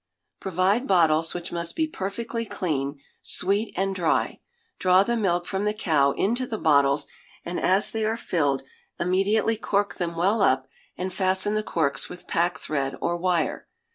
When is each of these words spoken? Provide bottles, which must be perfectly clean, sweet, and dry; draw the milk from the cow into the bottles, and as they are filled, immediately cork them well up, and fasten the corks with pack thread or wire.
Provide 0.39 0.87
bottles, 0.87 1.35
which 1.35 1.51
must 1.51 1.75
be 1.75 1.85
perfectly 1.85 2.43
clean, 2.43 2.99
sweet, 3.21 3.71
and 3.77 3.93
dry; 3.93 4.39
draw 4.79 5.03
the 5.03 5.15
milk 5.15 5.45
from 5.45 5.63
the 5.63 5.75
cow 5.75 6.13
into 6.13 6.47
the 6.47 6.57
bottles, 6.57 7.07
and 7.45 7.59
as 7.59 7.91
they 7.91 8.03
are 8.03 8.17
filled, 8.17 8.63
immediately 8.99 9.57
cork 9.57 9.97
them 9.97 10.15
well 10.15 10.41
up, 10.41 10.67
and 10.97 11.13
fasten 11.13 11.53
the 11.53 11.61
corks 11.61 12.09
with 12.09 12.25
pack 12.25 12.57
thread 12.57 12.95
or 12.99 13.15
wire. 13.15 13.67